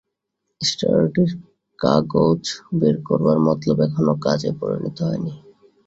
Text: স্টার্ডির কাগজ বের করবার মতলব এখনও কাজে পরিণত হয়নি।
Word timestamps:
স্টার্ডির 0.61 1.31
কাগজ 1.79 2.41
বের 2.79 2.95
করবার 3.07 3.37
মতলব 3.47 3.77
এখনও 3.87 4.15
কাজে 4.25 4.49
পরিণত 4.59 4.97
হয়নি। 5.01 5.33